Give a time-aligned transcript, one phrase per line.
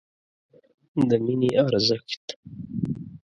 [1.09, 2.25] د مینې ارزښت